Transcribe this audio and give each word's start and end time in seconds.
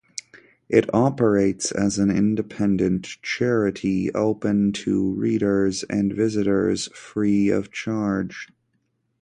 It 0.67 0.91
operates 0.95 1.71
as 1.71 1.99
an 1.99 2.09
independent 2.09 3.03
charity, 3.21 4.11
open 4.15 4.71
to 4.71 5.11
readers 5.13 5.83
and 5.91 6.11
visitors 6.11 6.87
free 6.95 7.49
of 7.49 7.71
charge. 7.71 8.49